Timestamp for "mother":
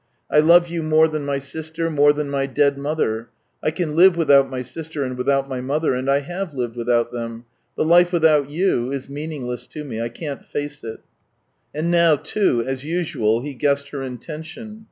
2.75-3.29, 5.61-5.93